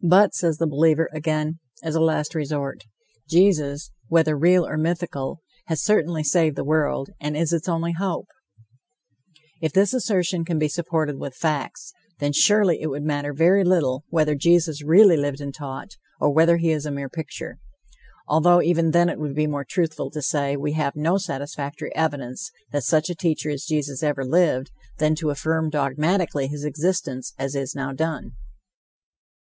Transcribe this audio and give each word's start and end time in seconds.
"But," 0.00 0.32
says 0.32 0.58
the 0.58 0.68
believer, 0.68 1.08
again, 1.12 1.58
as 1.82 1.96
a 1.96 2.00
last 2.00 2.32
resort, 2.36 2.84
"Jesus, 3.28 3.90
whether 4.06 4.38
real 4.38 4.64
or 4.64 4.76
mythical, 4.78 5.42
has 5.66 5.82
certainly 5.82 6.22
saved 6.22 6.54
the 6.54 6.62
world, 6.62 7.10
and 7.18 7.36
is 7.36 7.52
its 7.52 7.68
only 7.68 7.94
hope." 7.98 8.28
If 9.60 9.72
this 9.72 9.92
assertion 9.92 10.44
can 10.44 10.56
be 10.56 10.68
supported 10.68 11.16
with 11.18 11.34
facts, 11.34 11.92
then 12.20 12.32
surely 12.32 12.80
it 12.80 12.86
would 12.86 13.02
matter 13.02 13.32
very 13.32 13.64
little 13.64 14.04
whether 14.08 14.36
Jesus 14.36 14.84
really 14.84 15.16
lived 15.16 15.40
and 15.40 15.52
taught, 15.52 15.96
or 16.20 16.32
whether 16.32 16.58
he 16.58 16.70
is 16.70 16.86
a 16.86 16.92
mere 16.92 17.08
picture. 17.10 17.58
Although 18.28 18.62
even 18.62 18.92
then 18.92 19.08
it 19.08 19.18
would 19.18 19.34
be 19.34 19.48
more 19.48 19.64
truthful 19.64 20.12
to 20.12 20.22
say 20.22 20.56
we 20.56 20.74
have 20.74 20.94
no 20.94 21.18
satisfactory 21.18 21.90
evidence 21.96 22.52
that 22.70 22.84
such 22.84 23.10
a 23.10 23.16
teacher 23.16 23.50
as 23.50 23.64
Jesus 23.64 24.04
ever 24.04 24.24
lived, 24.24 24.70
than 24.98 25.16
to 25.16 25.30
affirm 25.30 25.70
dogmatically 25.70 26.46
his 26.46 26.62
existence, 26.64 27.34
as 27.36 27.56
it 27.56 27.62
is 27.62 27.74
now 27.74 27.92
done. 27.92 28.30